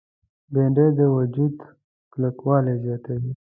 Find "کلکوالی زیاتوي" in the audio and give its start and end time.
2.13-3.31